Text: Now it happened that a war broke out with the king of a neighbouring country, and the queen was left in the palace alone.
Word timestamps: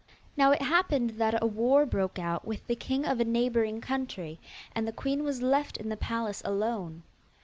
Now 0.35 0.49
it 0.49 0.63
happened 0.63 1.11
that 1.19 1.43
a 1.43 1.45
war 1.45 1.85
broke 1.85 2.17
out 2.17 2.43
with 2.43 2.65
the 2.65 2.75
king 2.75 3.05
of 3.05 3.19
a 3.19 3.23
neighbouring 3.23 3.81
country, 3.81 4.39
and 4.73 4.87
the 4.87 4.91
queen 4.91 5.23
was 5.23 5.43
left 5.43 5.77
in 5.77 5.89
the 5.89 5.95
palace 5.95 6.41
alone. 6.43 7.03